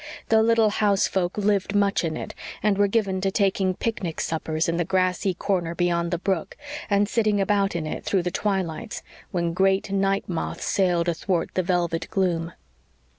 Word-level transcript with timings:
The 0.29 0.41
little 0.41 0.71
house 0.71 1.07
folk 1.07 1.37
lived 1.37 1.75
much 1.75 2.03
in 2.03 2.17
it, 2.17 2.33
and 2.63 2.75
were 2.75 2.87
given 2.87 3.21
to 3.21 3.29
taking 3.29 3.75
picnic 3.75 4.19
suppers 4.19 4.67
in 4.67 4.77
the 4.77 4.83
grassy 4.83 5.35
corner 5.35 5.75
beyond 5.75 6.09
the 6.09 6.17
brook 6.17 6.57
and 6.89 7.07
sitting 7.07 7.39
about 7.39 7.75
in 7.75 7.85
it 7.85 8.03
through 8.03 8.23
the 8.23 8.31
twilights 8.31 9.03
when 9.29 9.53
great 9.53 9.91
night 9.91 10.27
moths 10.27 10.65
sailed 10.65 11.07
athwart 11.07 11.51
the 11.53 11.61
velvet 11.61 12.07
gloom. 12.09 12.51